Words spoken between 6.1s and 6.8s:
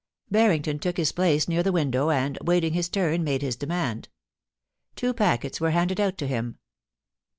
to him.